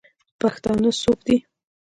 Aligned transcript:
پښتانه 0.41 0.89
څوک 1.01 1.19
دئ؟ 1.27 1.37